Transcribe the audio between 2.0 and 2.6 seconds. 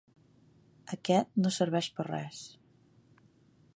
res.